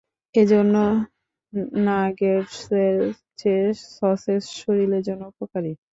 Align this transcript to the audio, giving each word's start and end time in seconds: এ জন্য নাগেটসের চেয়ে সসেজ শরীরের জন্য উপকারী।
এ 0.35 0.43
জন্য 0.51 0.75
নাগেটসের 1.85 2.95
চেয়ে 3.39 3.67
সসেজ 3.91 4.43
শরীরের 4.59 5.03
জন্য 5.07 5.21
উপকারী। 5.33 5.71